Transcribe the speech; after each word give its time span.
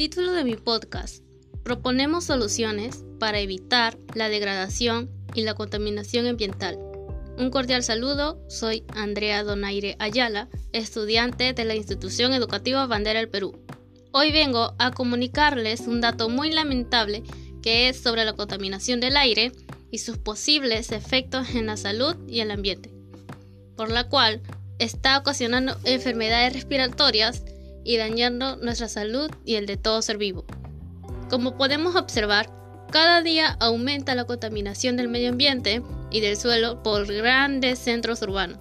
título 0.00 0.32
de 0.32 0.44
mi 0.44 0.56
podcast, 0.56 1.22
proponemos 1.62 2.24
soluciones 2.24 3.04
para 3.18 3.38
evitar 3.38 3.98
la 4.14 4.30
degradación 4.30 5.10
y 5.34 5.42
la 5.42 5.52
contaminación 5.52 6.26
ambiental. 6.26 6.78
Un 7.36 7.50
cordial 7.50 7.82
saludo, 7.82 8.42
soy 8.48 8.82
Andrea 8.94 9.44
Donaire 9.44 9.96
Ayala, 9.98 10.48
estudiante 10.72 11.52
de 11.52 11.64
la 11.66 11.74
institución 11.74 12.32
educativa 12.32 12.86
Bandera 12.86 13.20
del 13.20 13.28
Perú. 13.28 13.62
Hoy 14.10 14.32
vengo 14.32 14.74
a 14.78 14.90
comunicarles 14.90 15.80
un 15.80 16.00
dato 16.00 16.30
muy 16.30 16.50
lamentable 16.50 17.22
que 17.62 17.90
es 17.90 18.00
sobre 18.00 18.24
la 18.24 18.32
contaminación 18.32 19.00
del 19.00 19.18
aire 19.18 19.52
y 19.90 19.98
sus 19.98 20.16
posibles 20.16 20.92
efectos 20.92 21.54
en 21.54 21.66
la 21.66 21.76
salud 21.76 22.16
y 22.26 22.40
el 22.40 22.52
ambiente, 22.52 22.90
por 23.76 23.90
la 23.90 24.08
cual 24.08 24.40
está 24.78 25.18
ocasionando 25.18 25.76
enfermedades 25.84 26.54
respiratorias 26.54 27.44
y 27.84 27.96
dañando 27.96 28.56
nuestra 28.56 28.88
salud 28.88 29.30
y 29.44 29.56
el 29.56 29.66
de 29.66 29.76
todo 29.76 30.02
ser 30.02 30.18
vivo. 30.18 30.44
Como 31.28 31.56
podemos 31.56 31.96
observar, 31.96 32.50
cada 32.90 33.22
día 33.22 33.56
aumenta 33.60 34.14
la 34.14 34.24
contaminación 34.24 34.96
del 34.96 35.08
medio 35.08 35.30
ambiente 35.30 35.82
y 36.10 36.20
del 36.20 36.36
suelo 36.36 36.82
por 36.82 37.06
grandes 37.06 37.78
centros 37.78 38.20
urbanos, 38.22 38.58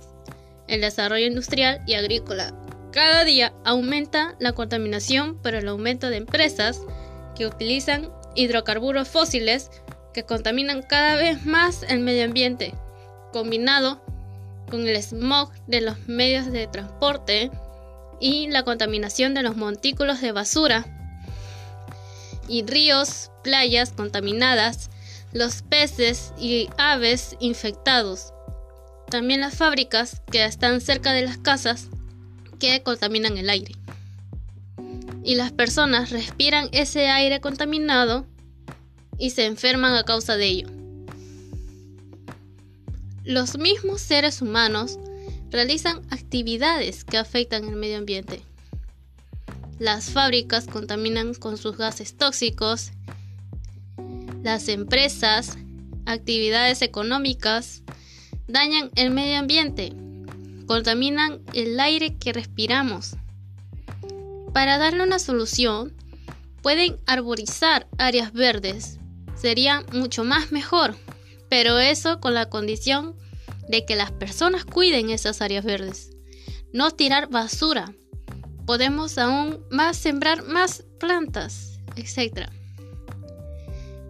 el 0.68 0.82
desarrollo 0.82 1.26
industrial 1.26 1.82
y 1.88 1.96
agrícola. 1.96 2.54
Cada 2.91 3.24
día 3.24 3.54
aumenta 3.66 4.36
la 4.40 4.54
contaminación 4.54 5.41
por 5.41 5.55
el 5.55 5.68
aumento 5.68 6.10
de 6.10 6.18
empresas 6.18 6.82
que 7.36 7.48
utilizan 7.48 8.12
hidrocarburos 8.36 9.08
fósiles 9.08 9.72
que 10.13 10.24
contaminan 10.24 10.84
cada 10.84 11.16
vez 11.16 11.46
más 11.46 11.84
el 11.84 11.99
medio 11.99 12.26
ambiente, 12.26 12.74
combinado 13.32 14.02
con 14.70 14.88
el 14.88 15.02
smog 15.02 15.52
de 15.66 15.82
los 15.82 16.08
medios 16.08 16.52
de 16.52 16.68
transporte 16.68 17.49
y 18.20 18.48
la 18.48 18.63
contaminación 18.63 19.34
de 19.34 19.43
los 19.43 19.55
montículos 19.55 20.21
de 20.21 20.31
basura 20.31 20.85
y 22.48 22.65
ríos, 22.65 23.31
playas 23.43 23.91
contaminadas, 23.91 24.89
los 25.31 25.62
peces 25.62 26.34
y 26.40 26.67
aves 26.77 27.35
infectados. 27.40 28.34
También 29.09 29.41
las 29.41 29.55
fábricas 29.55 30.21
que 30.31 30.43
están 30.43 30.81
cerca 30.81 31.13
de 31.13 31.21
las 31.21 31.37
casas 31.37 31.87
que 32.59 32.84
contaminan 32.84 33.37
el 33.37 33.49
aire. 33.49 33.75
Y 35.23 35.35
las 35.35 35.51
personas 35.51 36.09
respiran 36.12 36.70
ese 36.71 37.07
aire 37.07 37.40
contaminado 37.40 38.25
y 39.17 39.31
se 39.31 39.45
enferman 39.45 39.93
a 39.93 40.03
causa 40.03 40.37
de 40.37 40.45
ello. 40.45 40.67
Los 43.23 43.57
mismos 43.57 44.01
seres 44.01 44.41
humanos 44.41 44.97
realizan 45.52 46.02
actividades 46.10 47.04
que 47.04 47.18
afectan 47.18 47.66
el 47.66 47.76
medio 47.76 47.98
ambiente. 47.98 48.42
Las 49.80 50.12
fábricas 50.12 50.68
contaminan 50.68 51.34
con 51.34 51.58
sus 51.58 51.78
gases 51.78 52.18
tóxicos. 52.18 52.92
Las 54.44 54.68
empresas, 54.68 55.58
actividades 56.05 56.82
económicas, 56.82 57.84
dañan 58.48 58.92
el 58.96 59.12
medio 59.12 59.40
ambiente, 59.40 59.94
contaminan 60.66 61.42
el 61.54 61.80
aire 61.80 62.16
que 62.18 62.34
respiramos. 62.34 63.16
Para 64.53 64.78
darle 64.78 65.03
una 65.03 65.20
solución, 65.20 65.94
pueden 66.62 66.97
arborizar 67.06 67.88
áreas 67.97 68.34
verdes. 68.34 68.97
Sería 69.36 69.86
mucho 69.94 70.24
más 70.24 70.52
mejor, 70.52 70.96
pero 71.50 71.80
eso 71.80 72.20
con 72.20 72.34
la 72.34 72.50
condición 72.50 73.16
de 73.69 73.85
que 73.85 73.95
las 73.95 74.12
personas 74.12 74.66
cuiden 74.66 75.12
esas 75.12 75.41
áreas 75.41 75.63
verdes. 75.63 76.09
No 76.73 76.91
tirar 76.91 77.29
basura. 77.29 77.94
Podemos 78.66 79.17
aún 79.17 79.63
más 79.69 79.95
sembrar 79.95 80.44
más 80.44 80.84
plantas, 81.00 81.79
etc. 81.95 82.50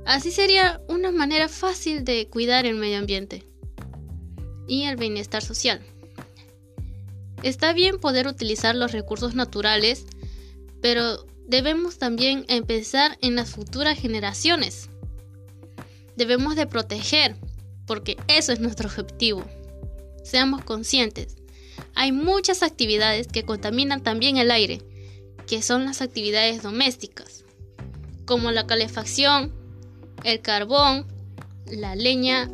Así 0.06 0.32
sería 0.32 0.82
una 0.88 1.12
manera 1.12 1.50
fácil 1.50 2.04
de 2.04 2.28
cuidar 2.30 2.66
el 2.66 2.76
medio 2.76 2.98
ambiente 2.98 3.46
y 4.68 4.84
el 4.84 4.96
bienestar 4.96 5.44
social. 5.44 5.82
Está 7.44 7.74
bien 7.74 8.00
poder 8.00 8.28
utilizar 8.28 8.76
los 8.76 8.92
recursos 8.92 9.36
naturales, 9.36 10.06
pero 10.82 11.26
debemos 11.48 11.98
también 11.98 12.46
empezar 12.48 13.18
en 13.22 13.36
las 13.36 13.50
futuras 13.50 14.00
generaciones. 14.00 14.90
Debemos 16.16 16.56
de 16.56 16.68
proteger 16.68 17.36
porque 17.90 18.18
eso 18.28 18.52
es 18.52 18.60
nuestro 18.60 18.88
objetivo. 18.88 19.44
Seamos 20.24 20.64
conscientes. 20.64 21.38
Hay 21.96 22.12
muchas 22.12 22.62
actividades 22.62 23.26
que 23.26 23.46
contaminan 23.46 24.04
también 24.04 24.38
el 24.38 24.52
aire, 24.52 24.84
que 25.48 25.64
son 25.64 25.86
las 25.86 26.04
actividades 26.04 26.62
domésticas, 26.62 27.46
como 28.26 28.52
la 28.52 28.68
calefacción, 28.68 29.56
el 30.24 30.40
carbón, 30.42 31.08
la 31.66 31.96
leña, 31.96 32.48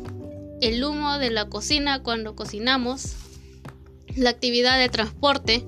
el 0.62 0.82
humo 0.82 1.18
de 1.18 1.28
la 1.28 1.50
cocina 1.50 2.02
cuando 2.02 2.34
cocinamos, 2.34 3.12
la 4.16 4.30
actividad 4.30 4.78
de 4.78 4.88
transporte, 4.88 5.66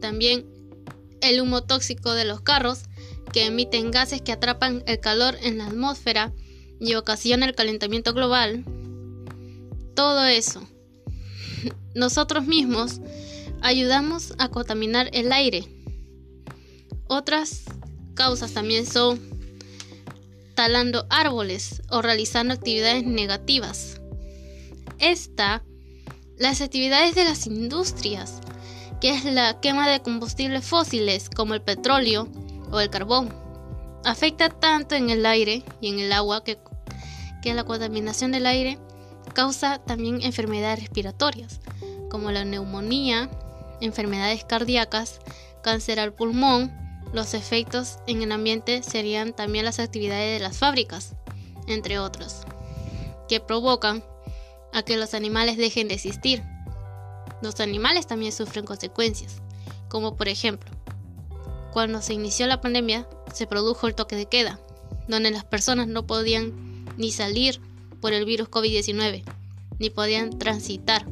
también 0.00 0.44
el 1.20 1.40
humo 1.40 1.62
tóxico 1.62 2.14
de 2.14 2.24
los 2.24 2.40
carros 2.40 2.80
que 3.32 3.46
emiten 3.46 3.92
gases 3.92 4.22
que 4.22 4.32
atrapan 4.32 4.82
el 4.88 4.98
calor 4.98 5.36
en 5.40 5.58
la 5.58 5.66
atmósfera 5.66 6.32
y 6.80 6.94
ocasiona 6.94 7.46
el 7.46 7.54
calentamiento 7.54 8.12
global, 8.12 8.64
todo 9.98 10.26
eso. 10.26 10.62
Nosotros 11.96 12.46
mismos 12.46 13.00
ayudamos 13.62 14.32
a 14.38 14.48
contaminar 14.48 15.10
el 15.12 15.32
aire. 15.32 15.64
Otras 17.08 17.64
causas 18.14 18.52
también 18.52 18.86
son 18.86 19.18
talando 20.54 21.04
árboles 21.10 21.82
o 21.90 22.00
realizando 22.00 22.54
actividades 22.54 23.06
negativas. 23.06 24.00
Esta, 25.00 25.64
las 26.36 26.60
actividades 26.60 27.16
de 27.16 27.24
las 27.24 27.48
industrias, 27.48 28.38
que 29.00 29.10
es 29.10 29.24
la 29.24 29.58
quema 29.58 29.88
de 29.88 30.00
combustibles 30.00 30.64
fósiles 30.64 31.28
como 31.28 31.54
el 31.54 31.62
petróleo 31.62 32.28
o 32.70 32.78
el 32.78 32.88
carbón, 32.88 33.34
afecta 34.04 34.48
tanto 34.48 34.94
en 34.94 35.10
el 35.10 35.26
aire 35.26 35.64
y 35.80 35.88
en 35.88 35.98
el 35.98 36.12
agua 36.12 36.44
que, 36.44 36.56
que 37.42 37.52
la 37.52 37.64
contaminación 37.64 38.30
del 38.30 38.46
aire 38.46 38.78
causa 39.28 39.78
también 39.78 40.22
enfermedades 40.22 40.80
respiratorias, 40.80 41.60
como 42.10 42.30
la 42.30 42.44
neumonía, 42.44 43.30
enfermedades 43.80 44.44
cardíacas, 44.44 45.20
cáncer 45.62 46.00
al 46.00 46.12
pulmón. 46.12 46.72
Los 47.12 47.34
efectos 47.34 47.98
en 48.06 48.22
el 48.22 48.32
ambiente 48.32 48.82
serían 48.82 49.32
también 49.32 49.64
las 49.64 49.78
actividades 49.78 50.38
de 50.38 50.44
las 50.44 50.58
fábricas, 50.58 51.14
entre 51.66 51.98
otros, 51.98 52.42
que 53.28 53.40
provocan 53.40 54.04
a 54.72 54.82
que 54.82 54.96
los 54.96 55.14
animales 55.14 55.56
dejen 55.56 55.88
de 55.88 55.94
existir. 55.94 56.42
Los 57.40 57.60
animales 57.60 58.06
también 58.06 58.32
sufren 58.32 58.66
consecuencias, 58.66 59.40
como 59.88 60.16
por 60.16 60.28
ejemplo, 60.28 60.70
cuando 61.72 62.02
se 62.02 62.14
inició 62.14 62.46
la 62.46 62.60
pandemia 62.60 63.06
se 63.32 63.46
produjo 63.46 63.86
el 63.86 63.94
toque 63.94 64.16
de 64.16 64.26
queda, 64.26 64.58
donde 65.06 65.30
las 65.30 65.44
personas 65.44 65.86
no 65.86 66.06
podían 66.06 66.84
ni 66.96 67.12
salir 67.12 67.60
por 68.00 68.12
el 68.12 68.24
virus 68.24 68.48
COVID-19, 68.48 69.24
ni 69.78 69.90
podían 69.90 70.38
transitar. 70.38 71.06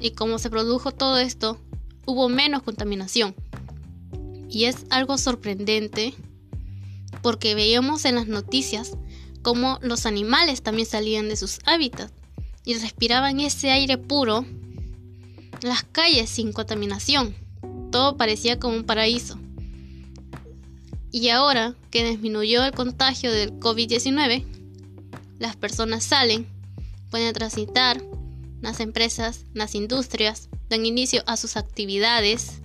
Y 0.00 0.10
como 0.10 0.38
se 0.38 0.50
produjo 0.50 0.92
todo 0.92 1.18
esto, 1.18 1.58
hubo 2.06 2.28
menos 2.28 2.62
contaminación. 2.62 3.34
Y 4.48 4.64
es 4.64 4.84
algo 4.90 5.18
sorprendente 5.18 6.14
porque 7.22 7.54
veíamos 7.54 8.04
en 8.04 8.16
las 8.16 8.26
noticias 8.26 8.92
cómo 9.42 9.78
los 9.82 10.06
animales 10.06 10.62
también 10.62 10.86
salían 10.86 11.28
de 11.28 11.36
sus 11.36 11.58
hábitats 11.66 12.12
y 12.64 12.74
respiraban 12.74 13.40
ese 13.40 13.70
aire 13.70 13.98
puro, 13.98 14.44
las 15.62 15.84
calles 15.84 16.30
sin 16.30 16.52
contaminación. 16.52 17.34
Todo 17.90 18.16
parecía 18.16 18.58
como 18.58 18.76
un 18.76 18.84
paraíso. 18.84 19.38
Y 21.10 21.28
ahora 21.28 21.74
que 21.90 22.08
disminuyó 22.08 22.64
el 22.64 22.72
contagio 22.72 23.30
del 23.30 23.52
COVID-19, 23.60 24.44
las 25.44 25.56
personas 25.56 26.04
salen, 26.04 26.46
pueden 27.10 27.34
transitar, 27.34 28.02
las 28.62 28.80
empresas, 28.80 29.44
las 29.52 29.74
industrias 29.74 30.48
dan 30.70 30.86
inicio 30.86 31.22
a 31.26 31.36
sus 31.36 31.58
actividades 31.58 32.62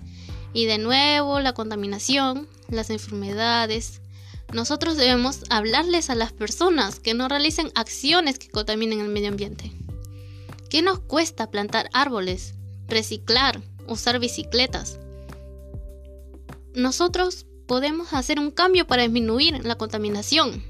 y 0.54 0.64
de 0.64 0.78
nuevo 0.78 1.40
la 1.40 1.52
contaminación, 1.52 2.48
las 2.70 2.88
enfermedades. 2.88 4.00
Nosotros 4.54 4.96
debemos 4.96 5.40
hablarles 5.50 6.08
a 6.08 6.14
las 6.14 6.32
personas 6.32 7.00
que 7.00 7.12
no 7.12 7.28
realicen 7.28 7.70
acciones 7.74 8.38
que 8.38 8.48
contaminen 8.48 9.00
el 9.00 9.10
medio 9.10 9.28
ambiente. 9.28 9.70
¿Qué 10.70 10.80
nos 10.80 11.00
cuesta 11.00 11.50
plantar 11.50 11.90
árboles, 11.92 12.54
reciclar, 12.88 13.60
usar 13.88 14.18
bicicletas? 14.20 14.98
Nosotros 16.74 17.44
podemos 17.66 18.14
hacer 18.14 18.40
un 18.40 18.50
cambio 18.50 18.86
para 18.86 19.02
disminuir 19.02 19.66
la 19.66 19.74
contaminación. 19.74 20.64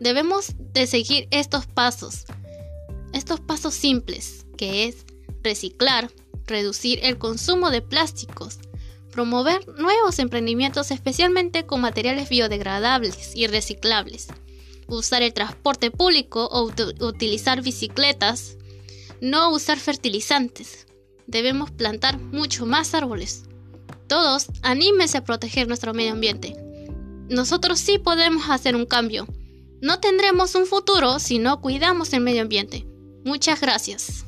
Debemos 0.00 0.54
de 0.72 0.86
seguir 0.86 1.28
estos 1.30 1.66
pasos, 1.66 2.24
estos 3.12 3.38
pasos 3.38 3.74
simples, 3.74 4.46
que 4.56 4.84
es 4.84 5.04
reciclar, 5.42 6.10
reducir 6.46 7.00
el 7.02 7.18
consumo 7.18 7.70
de 7.70 7.82
plásticos, 7.82 8.58
promover 9.12 9.66
nuevos 9.78 10.18
emprendimientos 10.18 10.90
especialmente 10.90 11.66
con 11.66 11.82
materiales 11.82 12.30
biodegradables 12.30 13.36
y 13.36 13.46
reciclables, 13.46 14.28
usar 14.86 15.22
el 15.22 15.34
transporte 15.34 15.90
público 15.90 16.46
o 16.46 16.70
utilizar 17.00 17.60
bicicletas, 17.62 18.56
no 19.20 19.50
usar 19.50 19.78
fertilizantes. 19.78 20.86
Debemos 21.26 21.70
plantar 21.70 22.18
mucho 22.18 22.64
más 22.64 22.94
árboles. 22.94 23.44
Todos, 24.08 24.46
anímense 24.62 25.18
a 25.18 25.24
proteger 25.24 25.68
nuestro 25.68 25.92
medio 25.92 26.12
ambiente. 26.12 26.56
Nosotros 27.28 27.78
sí 27.78 27.98
podemos 27.98 28.48
hacer 28.48 28.74
un 28.74 28.86
cambio. 28.86 29.28
No 29.80 30.00
tendremos 30.00 30.54
un 30.54 30.66
futuro 30.66 31.18
si 31.18 31.38
no 31.38 31.60
cuidamos 31.60 32.12
el 32.12 32.20
medio 32.20 32.42
ambiente. 32.42 32.86
Muchas 33.24 33.60
gracias. 33.60 34.26